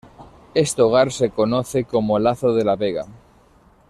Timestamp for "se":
1.11-1.29